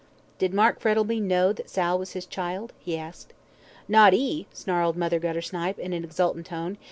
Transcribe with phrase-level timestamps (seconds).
[0.39, 0.79] "Did Mr.
[0.79, 3.33] Frettlby know Sal was his child?" he asked.
[3.87, 6.79] "Not 'e," snarled Mother Guttersnipe, in an exultant tone.